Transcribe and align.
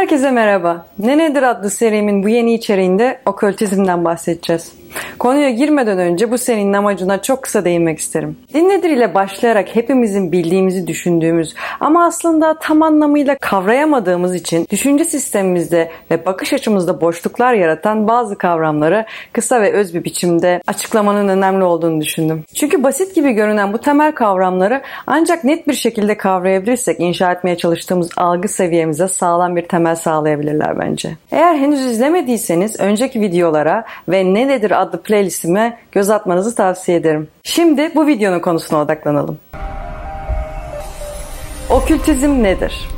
Herkese 0.00 0.30
merhaba. 0.30 0.86
Ne 0.98 1.18
Nedir 1.18 1.42
adlı 1.42 1.70
serimin 1.70 2.22
bu 2.22 2.28
yeni 2.28 2.54
içeriğinde 2.54 3.20
okültizmden 3.26 4.04
bahsedeceğiz. 4.04 4.72
Konuya 5.20 5.50
girmeden 5.50 5.98
önce 5.98 6.30
bu 6.30 6.38
serinin 6.38 6.72
amacına 6.72 7.22
çok 7.22 7.42
kısa 7.42 7.64
değinmek 7.64 7.98
isterim. 7.98 8.36
Din 8.54 8.68
nedir 8.68 9.14
başlayarak 9.14 9.76
hepimizin 9.76 10.32
bildiğimizi 10.32 10.86
düşündüğümüz 10.86 11.54
ama 11.80 12.04
aslında 12.04 12.58
tam 12.58 12.82
anlamıyla 12.82 13.38
kavrayamadığımız 13.38 14.34
için 14.34 14.66
düşünce 14.70 15.04
sistemimizde 15.04 15.90
ve 16.10 16.26
bakış 16.26 16.52
açımızda 16.52 17.00
boşluklar 17.00 17.54
yaratan 17.54 18.08
bazı 18.08 18.38
kavramları 18.38 19.06
kısa 19.32 19.62
ve 19.62 19.72
öz 19.72 19.94
bir 19.94 20.04
biçimde 20.04 20.62
açıklamanın 20.66 21.28
önemli 21.28 21.64
olduğunu 21.64 22.00
düşündüm. 22.00 22.44
Çünkü 22.54 22.82
basit 22.82 23.14
gibi 23.14 23.32
görünen 23.32 23.72
bu 23.72 23.78
temel 23.78 24.12
kavramları 24.12 24.82
ancak 25.06 25.44
net 25.44 25.68
bir 25.68 25.74
şekilde 25.74 26.16
kavrayabilirsek 26.16 27.00
inşa 27.00 27.32
etmeye 27.32 27.56
çalıştığımız 27.56 28.10
algı 28.16 28.48
seviyemize 28.48 29.08
sağlam 29.08 29.56
bir 29.56 29.68
temel 29.68 29.96
sağlayabilirler 29.96 30.78
bence. 30.78 31.10
Eğer 31.30 31.54
henüz 31.54 31.80
izlemediyseniz 31.80 32.80
önceki 32.80 33.20
videolara 33.20 33.84
ve 34.08 34.34
ne 34.34 34.48
nedir 34.48 34.82
adlı 34.82 35.02
playlistime 35.10 35.78
göz 35.92 36.10
atmanızı 36.10 36.54
tavsiye 36.54 36.98
ederim. 36.98 37.28
Şimdi 37.42 37.92
bu 37.94 38.06
videonun 38.06 38.40
konusuna 38.40 38.82
odaklanalım. 38.82 39.38
Okültizm 41.70 42.42
nedir? 42.42 42.88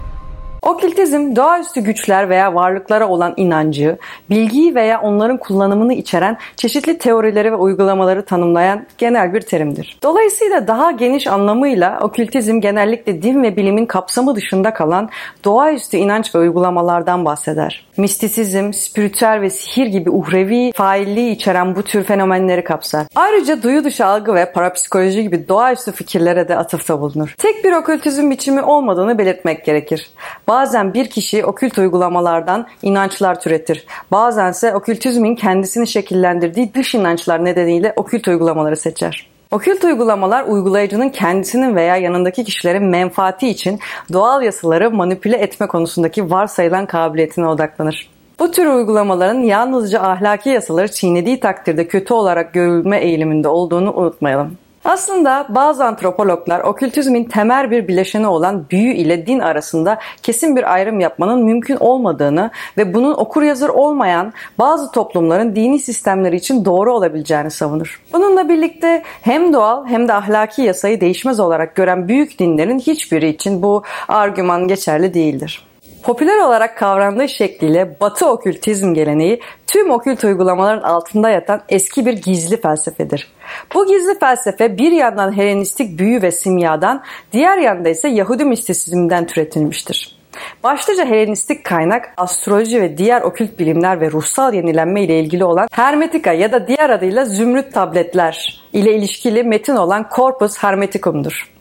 Okültizm 0.63 1.37
doğaüstü 1.37 1.81
güçler 1.81 2.29
veya 2.29 2.55
varlıklara 2.55 3.09
olan 3.09 3.35
inancı, 3.37 3.99
bilgiyi 4.31 4.75
veya 4.75 5.01
onların 5.01 5.37
kullanımını 5.37 5.95
içeren 5.95 6.39
çeşitli 6.57 6.99
teorileri 6.99 7.53
ve 7.53 7.57
uygulamaları 7.57 8.25
tanımlayan 8.25 8.87
genel 8.99 9.35
bir 9.35 9.41
terimdir. 9.41 9.99
Dolayısıyla 10.03 10.67
daha 10.69 10.91
geniş 10.91 11.27
anlamıyla 11.27 11.99
okültizm 12.03 12.61
genellikle 12.61 13.23
din 13.23 13.43
ve 13.43 13.57
bilimin 13.57 13.87
kapsamı 13.87 14.35
dışında 14.35 14.75
kalan 14.75 15.11
doğaüstü 15.45 15.97
inanç 15.97 16.35
ve 16.35 16.39
uygulamalardan 16.39 17.25
bahseder. 17.25 17.87
Mistisizm, 17.97 18.73
spiritüel 18.73 19.41
ve 19.41 19.51
sihir 19.51 19.87
gibi 19.87 20.11
uhrevi 20.11 20.73
failliği 20.73 21.33
içeren 21.33 21.77
bu 21.77 21.83
tür 21.83 22.05
fenomenleri 22.05 22.65
kapsar. 22.65 23.07
Ayrıca 23.15 23.63
duyu 23.63 23.85
dışı 23.85 24.07
algı 24.07 24.35
ve 24.35 24.53
parapsikoloji 24.53 25.23
gibi 25.23 25.49
doğaüstü 25.49 25.93
fikirlere 25.93 26.49
de 26.49 26.57
atıfta 26.57 27.01
bulunur. 27.01 27.35
Tek 27.39 27.65
bir 27.65 27.73
okültizm 27.73 28.31
biçimi 28.31 28.63
olmadığını 28.63 29.19
belirtmek 29.19 29.65
gerekir. 29.65 30.11
Bazen 30.53 30.95
bir 30.95 31.07
kişi 31.07 31.45
okült 31.45 31.79
uygulamalardan 31.79 32.67
inançlar 32.83 33.41
türetir. 33.41 33.87
Bazense 34.11 34.75
okültizmin 34.75 35.35
kendisini 35.35 35.87
şekillendirdiği 35.87 36.75
dış 36.75 36.95
inançlar 36.95 37.45
nedeniyle 37.45 37.93
okült 37.97 38.29
uygulamaları 38.29 38.77
seçer. 38.77 39.31
Okült 39.51 39.85
uygulamalar 39.85 40.45
uygulayıcının 40.45 41.09
kendisinin 41.09 41.77
veya 41.77 41.97
yanındaki 41.97 42.45
kişilerin 42.45 42.85
menfaati 42.85 43.49
için 43.49 43.79
doğal 44.13 44.43
yasaları 44.43 44.91
manipüle 44.91 45.37
etme 45.37 45.67
konusundaki 45.67 46.31
varsayılan 46.31 46.87
kabiliyetine 46.87 47.47
odaklanır. 47.47 48.11
Bu 48.39 48.51
tür 48.51 48.67
uygulamaların 48.67 49.41
yalnızca 49.41 50.01
ahlaki 50.01 50.51
yasaları 50.51 50.91
çiğnediği 50.91 51.41
takdirde 51.41 51.89
kötü 51.89 52.15
olarak 52.15 52.53
görülme 52.53 52.99
eğiliminde 52.99 53.49
olduğunu 53.49 53.93
unutmayalım. 53.95 54.59
Aslında 54.85 55.47
bazı 55.49 55.85
antropologlar 55.85 56.61
okültizmin 56.61 57.25
temel 57.25 57.71
bir 57.71 57.89
bileşeni 57.89 58.27
olan 58.27 58.65
büyü 58.71 58.95
ile 58.95 59.27
din 59.27 59.39
arasında 59.39 59.99
kesin 60.23 60.57
bir 60.57 60.73
ayrım 60.73 61.01
yapmanın 61.01 61.45
mümkün 61.45 61.77
olmadığını 61.77 62.51
ve 62.79 62.95
bunun 62.95 63.15
okur 63.15 63.43
yazar 63.43 63.69
olmayan 63.69 64.33
bazı 64.59 64.93
toplumların 64.93 65.57
dini 65.57 65.79
sistemleri 65.79 66.37
için 66.37 66.65
doğru 66.65 66.95
olabileceğini 66.95 67.51
savunur. 67.51 68.03
Bununla 68.13 68.49
birlikte 68.49 69.03
hem 69.23 69.53
doğal 69.53 69.87
hem 69.87 70.09
de 70.09 70.13
ahlaki 70.13 70.63
yasayı 70.63 71.01
değişmez 71.01 71.41
olarak 71.41 71.75
gören 71.75 72.09
büyük 72.09 72.39
dinlerin 72.39 72.79
hiçbiri 72.79 73.29
için 73.29 73.63
bu 73.63 73.83
argüman 74.09 74.69
geçerli 74.69 75.15
değildir. 75.15 75.72
Popüler 76.03 76.39
olarak 76.39 76.79
kavrandığı 76.79 77.29
şekliyle 77.29 78.01
Batı 78.01 78.27
okültizm 78.27 78.95
geleneği 78.95 79.41
tüm 79.67 79.91
okült 79.91 80.25
uygulamaların 80.25 80.83
altında 80.83 81.31
yatan 81.31 81.63
eski 81.69 82.07
bir 82.07 82.13
gizli 82.13 82.61
felsefedir. 82.61 83.33
Bu 83.75 83.87
gizli 83.87 84.19
felsefe 84.19 84.79
bir 84.79 84.93
yandan 84.93 85.37
Helenistik 85.37 85.99
büyü 85.99 86.23
ve 86.23 86.31
simyadan, 86.31 87.03
diğer 87.33 87.59
yanda 87.59 87.89
ise 87.89 88.09
Yahudi 88.09 88.45
mistisizmden 88.45 89.27
türetilmiştir. 89.27 90.23
Başlıca 90.63 91.07
Helenistik 91.07 91.65
kaynak 91.65 92.15
astroloji 92.17 92.83
ve 92.83 92.99
diğer 92.99 93.23
okült 93.23 93.59
bilimler 93.59 94.01
ve 94.01 94.11
ruhsal 94.11 94.55
yenilenme 94.55 95.03
ile 95.03 95.21
ilgili 95.21 95.45
olan 95.45 95.69
Hermetika 95.73 96.33
ya 96.33 96.53
da 96.53 96.67
diğer 96.67 96.91
adıyla 96.91 97.25
zümrüt 97.25 97.73
tabletler 97.73 98.63
ile 98.73 98.95
ilişkili 98.95 99.45
metin 99.45 99.77
olan 99.77 100.07
Corpus 100.17 100.59
Hermeticum'dur. 100.59 101.52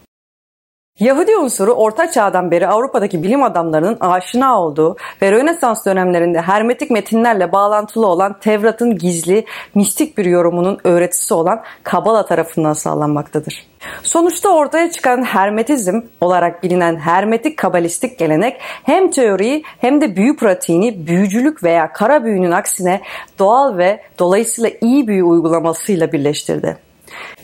Yahudi 1.00 1.36
unsuru 1.36 1.72
Orta 1.72 2.12
Çağ'dan 2.12 2.52
beri 2.52 2.68
Avrupa'daki 2.68 3.24
bilim 3.24 3.44
adamlarının 3.44 3.98
aşina 4.00 4.62
olduğu 4.62 4.98
ve 5.22 5.32
Rönesans 5.32 5.86
dönemlerinde 5.86 6.42
hermetik 6.42 6.92
metinlerle 6.92 7.52
bağlantılı 7.52 8.08
olan 8.08 8.40
Tevrat'ın 8.40 8.98
gizli, 8.98 9.46
mistik 9.76 10.18
bir 10.18 10.26
yorumunun 10.26 10.78
öğretisi 10.84 11.34
olan 11.34 11.62
Kabala 11.84 12.26
tarafından 12.26 12.74
sağlanmaktadır. 12.74 13.68
Sonuçta 14.04 14.50
ortaya 14.50 14.92
çıkan 14.92 15.24
hermetizm 15.24 16.02
olarak 16.22 16.64
bilinen 16.64 16.96
hermetik 16.96 17.58
kabalistik 17.58 18.20
gelenek 18.20 18.62
hem 18.84 19.12
teoriyi 19.12 19.64
hem 19.66 20.02
de 20.02 20.16
büyü 20.16 20.36
pratiğini 20.36 21.08
büyücülük 21.08 21.64
veya 21.64 21.94
kara 21.94 22.24
büyünün 22.24 22.52
aksine 22.52 23.02
doğal 23.40 23.78
ve 23.78 24.02
dolayısıyla 24.20 24.70
iyi 24.82 25.08
büyü 25.08 25.24
uygulamasıyla 25.24 26.12
birleştirdi. 26.12 26.91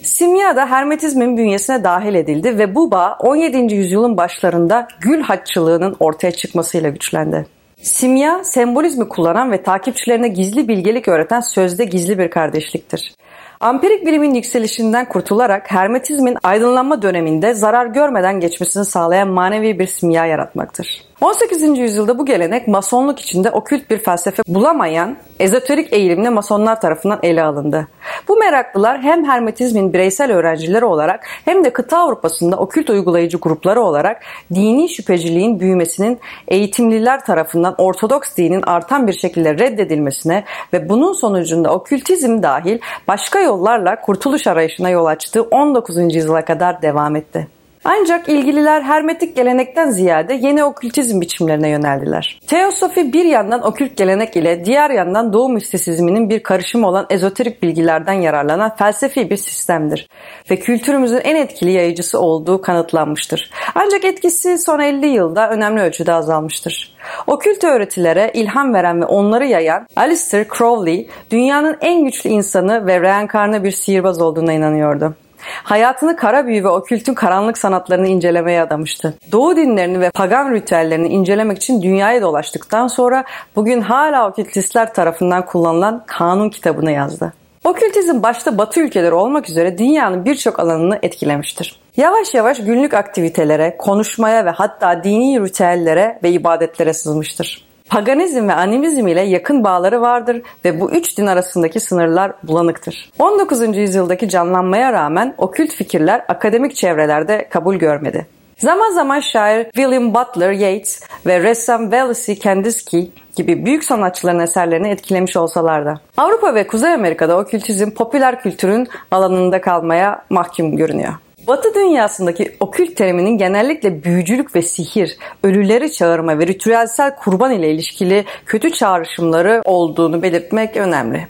Simya 0.03 0.55
da 0.55 0.65
Hermetizmin 0.65 1.37
bünyesine 1.37 1.83
dahil 1.83 2.15
edildi 2.15 2.57
ve 2.57 2.75
bu 2.75 2.91
bağ 2.91 3.17
17. 3.19 3.75
yüzyılın 3.75 4.17
başlarında 4.17 4.87
gül 4.99 5.21
haççılığının 5.21 5.95
ortaya 5.99 6.31
çıkmasıyla 6.31 6.89
güçlendi. 6.89 7.45
Simya, 7.81 8.43
sembolizmi 8.43 9.09
kullanan 9.09 9.51
ve 9.51 9.63
takipçilerine 9.63 10.27
gizli 10.27 10.67
bilgelik 10.67 11.07
öğreten 11.07 11.41
sözde 11.41 11.85
gizli 11.85 12.19
bir 12.19 12.29
kardeşliktir. 12.29 13.13
Ampirik 13.59 14.05
bilimin 14.05 14.33
yükselişinden 14.33 15.09
kurtularak 15.09 15.71
Hermetizmin 15.71 16.37
aydınlanma 16.43 17.01
döneminde 17.01 17.53
zarar 17.53 17.85
görmeden 17.85 18.39
geçmesini 18.39 18.85
sağlayan 18.85 19.27
manevi 19.27 19.79
bir 19.79 19.87
simya 19.87 20.25
yaratmaktır. 20.25 21.01
18. 21.21 21.77
yüzyılda 21.77 22.19
bu 22.19 22.25
gelenek 22.25 22.67
masonluk 22.67 23.19
içinde 23.19 23.51
okült 23.51 23.89
bir 23.89 23.97
felsefe 23.97 24.43
bulamayan 24.47 25.17
ezoterik 25.39 25.93
eğilimle 25.93 26.29
masonlar 26.29 26.81
tarafından 26.81 27.19
ele 27.23 27.43
alındı. 27.43 27.87
Bu 28.27 28.37
meraklılar 28.37 29.01
hem 29.01 29.25
hermetizmin 29.25 29.93
bireysel 29.93 30.31
öğrencileri 30.31 30.85
olarak 30.85 31.25
hem 31.45 31.63
de 31.63 31.73
kıta 31.73 31.97
Avrupa'sında 31.97 32.57
okült 32.57 32.89
uygulayıcı 32.89 33.37
grupları 33.37 33.81
olarak 33.81 34.21
dini 34.53 34.89
şüpheciliğin 34.89 35.59
büyümesinin 35.59 36.19
eğitimliler 36.47 37.25
tarafından 37.25 37.75
Ortodoks 37.77 38.35
dinin 38.37 38.61
artan 38.61 39.07
bir 39.07 39.13
şekilde 39.13 39.53
reddedilmesine 39.53 40.43
ve 40.73 40.89
bunun 40.89 41.13
sonucunda 41.13 41.73
okültizm 41.73 42.43
dahil 42.43 42.79
başka 43.07 43.39
yollarla 43.39 44.01
kurtuluş 44.01 44.47
arayışına 44.47 44.89
yol 44.89 45.05
açtığı 45.05 45.41
19. 45.41 46.15
yüzyıla 46.15 46.45
kadar 46.45 46.81
devam 46.81 47.15
etti. 47.15 47.56
Ancak 47.85 48.29
ilgililer 48.29 48.81
hermetik 48.81 49.35
gelenekten 49.35 49.89
ziyade 49.89 50.33
yeni 50.33 50.63
okültizm 50.63 51.21
biçimlerine 51.21 51.69
yöneldiler. 51.69 52.39
Teosofi 52.47 53.13
bir 53.13 53.25
yandan 53.25 53.67
okült 53.67 53.97
gelenek 53.97 54.35
ile 54.35 54.65
diğer 54.65 54.89
yandan 54.89 55.33
doğu 55.33 55.49
mistisizminin 55.49 56.29
bir 56.29 56.43
karışımı 56.43 56.87
olan 56.87 57.05
ezoterik 57.09 57.63
bilgilerden 57.63 58.13
yararlanan 58.13 58.75
felsefi 58.75 59.29
bir 59.29 59.37
sistemdir 59.37 60.09
ve 60.51 60.55
kültürümüzün 60.55 61.21
en 61.23 61.35
etkili 61.35 61.71
yayıcısı 61.71 62.19
olduğu 62.19 62.61
kanıtlanmıştır. 62.61 63.51
Ancak 63.75 64.05
etkisi 64.05 64.57
son 64.57 64.79
50 64.79 65.07
yılda 65.07 65.49
önemli 65.49 65.81
ölçüde 65.81 66.13
azalmıştır. 66.13 66.97
Okült 67.27 67.63
öğretilere 67.63 68.31
ilham 68.33 68.73
veren 68.73 69.01
ve 69.01 69.05
onları 69.05 69.45
yayan 69.45 69.87
Alistair 69.95 70.47
Crowley, 70.57 71.09
dünyanın 71.31 71.77
en 71.81 72.03
güçlü 72.03 72.29
insanı 72.29 72.87
ve 72.87 73.01
reenkarnı 73.01 73.63
bir 73.63 73.71
sihirbaz 73.71 74.21
olduğuna 74.21 74.53
inanıyordu. 74.53 75.15
Hayatını 75.63 76.15
kara 76.15 76.47
büyü 76.47 76.63
ve 76.63 76.69
okültün 76.69 77.13
karanlık 77.13 77.57
sanatlarını 77.57 78.07
incelemeye 78.07 78.61
adamıştı. 78.61 79.13
Doğu 79.31 79.55
dinlerini 79.55 79.99
ve 79.99 80.09
pagan 80.09 80.53
ritüellerini 80.53 81.07
incelemek 81.07 81.57
için 81.57 81.81
dünyaya 81.81 82.21
dolaştıktan 82.21 82.87
sonra 82.87 83.23
bugün 83.55 83.81
hala 83.81 84.29
okültistler 84.29 84.93
tarafından 84.93 85.45
kullanılan 85.45 86.03
kanun 86.07 86.49
kitabını 86.49 86.91
yazdı. 86.91 87.33
Okültizm 87.63 88.23
başta 88.23 88.57
batı 88.57 88.79
ülkeleri 88.79 89.13
olmak 89.13 89.49
üzere 89.49 89.77
dünyanın 89.77 90.25
birçok 90.25 90.59
alanını 90.59 90.99
etkilemiştir. 91.03 91.79
Yavaş 91.97 92.33
yavaş 92.33 92.57
günlük 92.57 92.93
aktivitelere, 92.93 93.77
konuşmaya 93.77 94.45
ve 94.45 94.49
hatta 94.49 95.03
dini 95.03 95.43
ritüellere 95.43 96.19
ve 96.23 96.29
ibadetlere 96.29 96.93
sızmıştır. 96.93 97.66
Paganizm 97.89 98.47
ve 98.47 98.53
animizm 98.53 99.07
ile 99.07 99.21
yakın 99.21 99.63
bağları 99.63 100.01
vardır 100.01 100.41
ve 100.65 100.79
bu 100.79 100.91
üç 100.91 101.17
din 101.17 101.27
arasındaki 101.27 101.79
sınırlar 101.79 102.31
bulanıktır. 102.43 103.11
19. 103.19 103.77
yüzyıldaki 103.77 104.29
canlanmaya 104.29 104.93
rağmen 104.93 105.35
okült 105.37 105.71
fikirler 105.71 106.25
akademik 106.27 106.75
çevrelerde 106.75 107.47
kabul 107.49 107.75
görmedi. 107.75 108.27
Zaman 108.57 108.91
zaman 108.91 109.19
şair 109.19 109.63
William 109.63 110.13
Butler 110.13 110.51
Yeats 110.51 111.01
ve 111.25 111.43
ressam 111.43 111.81
Wallace 111.81 112.39
Kandinsky 112.39 113.11
gibi 113.35 113.65
büyük 113.65 113.83
sanatçıların 113.83 114.39
eserlerini 114.39 114.89
etkilemiş 114.89 115.37
olsalar 115.37 115.85
da. 115.85 115.99
Avrupa 116.17 116.55
ve 116.55 116.67
Kuzey 116.67 116.93
Amerika'da 116.93 117.37
okültizm 117.37 117.91
popüler 117.91 118.41
kültürün 118.41 118.87
alanında 119.11 119.61
kalmaya 119.61 120.21
mahkum 120.29 120.77
görünüyor. 120.77 121.13
Batı 121.47 121.73
dünyasındaki 121.75 122.55
okült 122.59 122.95
teriminin 122.95 123.37
genellikle 123.37 124.03
büyücülük 124.03 124.55
ve 124.55 124.61
sihir, 124.61 125.17
ölüleri 125.43 125.91
çağırma 125.91 126.39
ve 126.39 126.47
ritüelsel 126.47 127.15
kurban 127.15 127.51
ile 127.51 127.71
ilişkili 127.71 128.25
kötü 128.45 128.71
çağrışımları 128.71 129.61
olduğunu 129.65 130.21
belirtmek 130.21 130.77
önemli. 130.77 131.27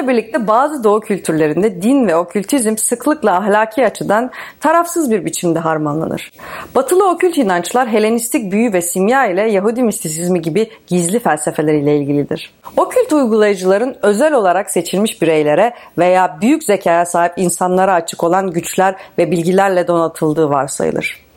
Bununla 0.00 0.12
birlikte 0.12 0.46
bazı 0.46 0.84
doğu 0.84 1.00
kültürlerinde 1.00 1.82
din 1.82 2.06
ve 2.06 2.16
okültizm 2.16 2.76
sıklıkla 2.76 3.36
ahlaki 3.36 3.86
açıdan 3.86 4.30
tarafsız 4.60 5.10
bir 5.10 5.24
biçimde 5.24 5.58
harmanlanır. 5.58 6.30
Batılı 6.74 7.10
okült 7.10 7.38
inançlar 7.38 7.88
Helenistik 7.88 8.52
büyü 8.52 8.72
ve 8.72 8.82
simya 8.82 9.26
ile 9.26 9.50
Yahudi 9.50 9.82
mistisizmi 9.82 10.42
gibi 10.42 10.70
gizli 10.86 11.18
felsefeler 11.18 11.74
ile 11.74 11.96
ilgilidir. 11.96 12.52
Okült 12.76 13.12
uygulayıcıların 13.12 13.96
özel 14.02 14.32
olarak 14.34 14.70
seçilmiş 14.70 15.22
bireylere 15.22 15.74
veya 15.98 16.38
büyük 16.40 16.64
zekaya 16.64 17.06
sahip 17.06 17.32
insanlara 17.36 17.94
açık 17.94 18.24
olan 18.24 18.50
güçler 18.50 18.94
ve 19.18 19.30
bilgilerle 19.30 19.88
donatıldığı 19.88 20.50
varsayılır. 20.50 21.29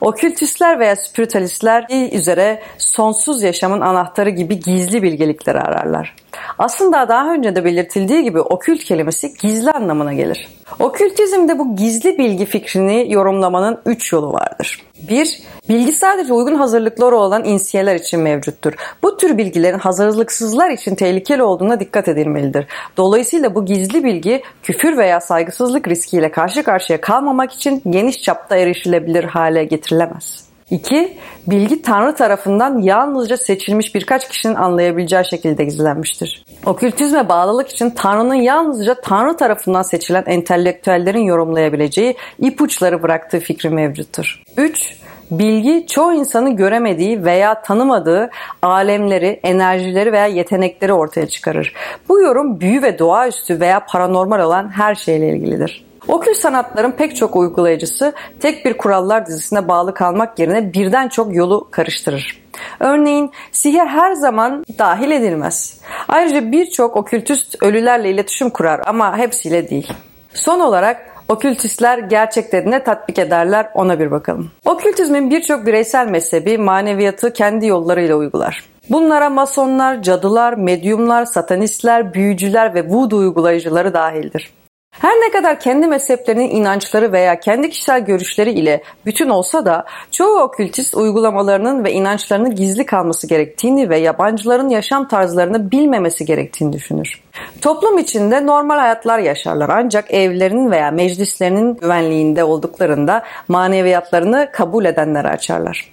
Okültistler 0.00 0.78
veya 0.78 0.96
spiritualistler 0.96 1.86
üzere 2.12 2.62
sonsuz 2.78 3.42
yaşamın 3.42 3.80
anahtarı 3.80 4.30
gibi 4.30 4.60
gizli 4.60 5.02
bilgelikleri 5.02 5.60
ararlar. 5.60 6.14
Aslında 6.58 7.08
daha 7.08 7.32
önce 7.32 7.56
de 7.56 7.64
belirtildiği 7.64 8.22
gibi 8.22 8.40
okült 8.40 8.84
kelimesi 8.84 9.34
gizli 9.34 9.70
anlamına 9.70 10.12
gelir. 10.12 10.48
Okültizmde 10.78 11.58
bu 11.58 11.76
gizli 11.76 12.18
bilgi 12.18 12.46
fikrini 12.46 13.12
yorumlamanın 13.12 13.78
üç 13.86 14.12
yolu 14.12 14.32
vardır. 14.32 14.82
1. 15.08 15.42
Bilgi 15.68 15.92
sadece 15.92 16.32
uygun 16.32 16.54
hazırlıkları 16.54 17.16
olan 17.16 17.44
insiyeler 17.44 17.94
için 17.94 18.20
mevcuttur. 18.20 18.72
Bu 19.02 19.16
tür 19.16 19.38
bilgilerin 19.38 19.78
hazırlıksızlar 19.78 20.70
için 20.70 20.94
tehlikeli 20.94 21.42
olduğuna 21.42 21.80
dikkat 21.80 22.08
edilmelidir. 22.08 22.66
Dolayısıyla 22.96 23.54
bu 23.54 23.64
gizli 23.64 24.04
bilgi 24.04 24.42
küfür 24.62 24.96
veya 24.98 25.20
saygısızlık 25.20 25.88
riskiyle 25.88 26.30
karşı 26.30 26.62
karşıya 26.62 27.00
kalmamak 27.00 27.52
için 27.52 27.82
geniş 27.90 28.22
çapta 28.22 28.56
erişilebilir 28.56 29.24
hale 29.24 29.64
getirilemez. 29.64 30.51
2. 30.70 31.18
Bilgi 31.46 31.82
Tanrı 31.82 32.14
tarafından 32.14 32.78
yalnızca 32.78 33.36
seçilmiş 33.36 33.94
birkaç 33.94 34.28
kişinin 34.28 34.54
anlayabileceği 34.54 35.24
şekilde 35.30 35.64
gizlenmiştir. 35.64 36.44
Okültizme 36.66 37.28
bağlılık 37.28 37.68
için 37.68 37.90
Tanrı'nın 37.90 38.34
yalnızca 38.34 38.94
Tanrı 38.94 39.36
tarafından 39.36 39.82
seçilen 39.82 40.24
entelektüellerin 40.26 41.22
yorumlayabileceği 41.24 42.16
ipuçları 42.38 43.02
bıraktığı 43.02 43.40
fikri 43.40 43.70
mevcuttur. 43.70 44.42
3. 44.56 44.96
Bilgi 45.30 45.86
çoğu 45.86 46.12
insanın 46.12 46.56
göremediği 46.56 47.24
veya 47.24 47.62
tanımadığı 47.62 48.30
alemleri, 48.62 49.40
enerjileri 49.42 50.12
veya 50.12 50.26
yetenekleri 50.26 50.92
ortaya 50.92 51.28
çıkarır. 51.28 51.74
Bu 52.08 52.20
yorum 52.20 52.60
büyü 52.60 52.82
ve 52.82 52.98
doğaüstü 52.98 53.60
veya 53.60 53.86
paranormal 53.86 54.40
olan 54.40 54.68
her 54.68 54.94
şeyle 54.94 55.28
ilgilidir. 55.28 55.91
Okült 56.08 56.36
sanatların 56.36 56.90
pek 56.92 57.16
çok 57.16 57.36
uygulayıcısı 57.36 58.12
tek 58.40 58.64
bir 58.64 58.76
kurallar 58.76 59.26
dizisine 59.26 59.68
bağlı 59.68 59.94
kalmak 59.94 60.38
yerine 60.38 60.72
birden 60.72 61.08
çok 61.08 61.34
yolu 61.34 61.68
karıştırır. 61.70 62.42
Örneğin 62.80 63.30
sihir 63.52 63.86
her 63.86 64.12
zaman 64.12 64.64
dahil 64.78 65.10
edilmez. 65.10 65.80
Ayrıca 66.08 66.52
birçok 66.52 66.96
okültist 66.96 67.62
ölülerle 67.62 68.10
iletişim 68.10 68.50
kurar 68.50 68.80
ama 68.86 69.18
hepsiyle 69.18 69.70
değil. 69.70 69.92
Son 70.34 70.60
olarak 70.60 71.06
okültistler 71.28 71.98
gerçekleri 71.98 72.70
ne 72.70 72.84
tatbik 72.84 73.18
ederler 73.18 73.68
ona 73.74 73.98
bir 73.98 74.10
bakalım. 74.10 74.50
Okültizmin 74.64 75.30
birçok 75.30 75.66
bireysel 75.66 76.06
mezhebi 76.06 76.58
maneviyatı 76.58 77.32
kendi 77.32 77.66
yollarıyla 77.66 78.16
uygular. 78.16 78.64
Bunlara 78.90 79.30
masonlar, 79.30 80.02
cadılar, 80.02 80.52
medyumlar, 80.52 81.24
satanistler, 81.24 82.14
büyücüler 82.14 82.74
ve 82.74 82.88
voodoo 82.88 83.18
uygulayıcıları 83.18 83.94
dahildir. 83.94 84.52
Her 84.92 85.14
ne 85.14 85.30
kadar 85.30 85.60
kendi 85.60 85.86
mezheplerinin 85.86 86.50
inançları 86.50 87.12
veya 87.12 87.40
kendi 87.40 87.70
kişisel 87.70 88.04
görüşleri 88.04 88.50
ile 88.50 88.82
bütün 89.06 89.28
olsa 89.28 89.66
da 89.66 89.84
çoğu 90.10 90.40
okültist 90.40 90.94
uygulamalarının 90.94 91.84
ve 91.84 91.92
inançlarının 91.92 92.54
gizli 92.54 92.86
kalması 92.86 93.26
gerektiğini 93.26 93.90
ve 93.90 93.98
yabancıların 93.98 94.68
yaşam 94.68 95.08
tarzlarını 95.08 95.70
bilmemesi 95.70 96.24
gerektiğini 96.24 96.72
düşünür. 96.72 97.22
Toplum 97.60 97.98
içinde 97.98 98.46
normal 98.46 98.78
hayatlar 98.78 99.18
yaşarlar 99.18 99.68
ancak 99.68 100.14
evlerinin 100.14 100.70
veya 100.70 100.90
meclislerinin 100.90 101.76
güvenliğinde 101.76 102.44
olduklarında 102.44 103.22
maneviyatlarını 103.48 104.48
kabul 104.52 104.84
edenlere 104.84 105.28
açarlar. 105.28 105.91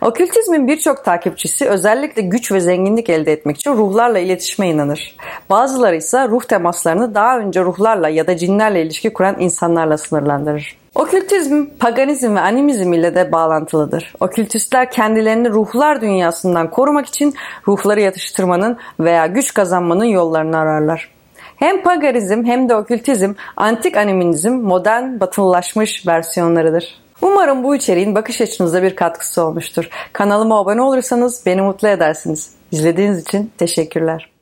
Okültizmin 0.00 0.68
birçok 0.68 1.04
takipçisi 1.04 1.68
özellikle 1.68 2.22
güç 2.22 2.52
ve 2.52 2.60
zenginlik 2.60 3.10
elde 3.10 3.32
etmek 3.32 3.56
için 3.56 3.72
ruhlarla 3.72 4.18
iletişime 4.18 4.68
inanır. 4.68 5.16
Bazıları 5.50 5.96
ise 5.96 6.28
ruh 6.28 6.44
temaslarını 6.44 7.14
daha 7.14 7.38
önce 7.38 7.60
ruhlarla 7.60 8.08
ya 8.08 8.26
da 8.26 8.36
cinlerle 8.36 8.82
ilişki 8.82 9.12
kuran 9.12 9.40
insanlarla 9.40 9.98
sınırlandırır. 9.98 10.76
Okültizm, 10.94 11.66
paganizm 11.80 12.34
ve 12.34 12.40
animizm 12.40 12.92
ile 12.92 13.14
de 13.14 13.32
bağlantılıdır. 13.32 14.14
Okültistler 14.20 14.90
kendilerini 14.90 15.50
ruhlar 15.50 16.00
dünyasından 16.00 16.70
korumak 16.70 17.06
için 17.06 17.34
ruhları 17.68 18.00
yatıştırmanın 18.00 18.78
veya 19.00 19.26
güç 19.26 19.54
kazanmanın 19.54 20.04
yollarını 20.04 20.58
ararlar. 20.58 21.10
Hem 21.56 21.82
paganizm 21.82 22.44
hem 22.44 22.68
de 22.68 22.76
okültizm 22.76 23.32
antik 23.56 23.96
animizm 23.96 24.52
modern 24.52 25.20
batılılaşmış 25.20 26.06
versiyonlarıdır. 26.06 27.05
Umarım 27.22 27.64
bu 27.64 27.76
içeriğin 27.76 28.14
bakış 28.14 28.40
açınıza 28.40 28.82
bir 28.82 28.96
katkısı 28.96 29.42
olmuştur. 29.42 29.88
Kanalıma 30.12 30.60
abone 30.60 30.82
olursanız 30.82 31.42
beni 31.46 31.62
mutlu 31.62 31.88
edersiniz. 31.88 32.50
İzlediğiniz 32.72 33.22
için 33.22 33.52
teşekkürler. 33.58 34.35